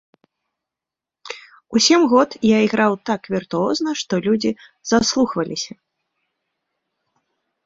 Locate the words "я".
2.49-2.57